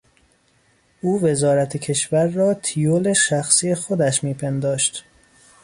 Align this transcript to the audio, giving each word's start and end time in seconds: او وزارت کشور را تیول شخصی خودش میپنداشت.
او 1.01 1.21
وزارت 1.21 1.77
کشور 1.77 2.27
را 2.27 2.53
تیول 2.53 3.13
شخصی 3.13 3.75
خودش 3.75 4.23
میپنداشت. 4.23 5.03